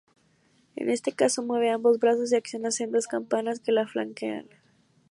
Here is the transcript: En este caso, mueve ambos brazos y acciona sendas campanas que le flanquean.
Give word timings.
En 0.75 0.89
este 0.89 1.11
caso, 1.11 1.43
mueve 1.43 1.69
ambos 1.69 1.99
brazos 1.99 2.31
y 2.31 2.35
acciona 2.35 2.71
sendas 2.71 3.05
campanas 3.05 3.59
que 3.59 3.71
le 3.71 3.85
flanquean. 3.85 4.47